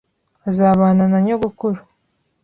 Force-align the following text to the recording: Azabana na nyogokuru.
Azabana 0.49 1.03
na 1.11 1.19
nyogokuru. 1.25 1.79